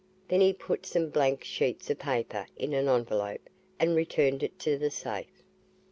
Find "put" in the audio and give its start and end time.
0.51-0.87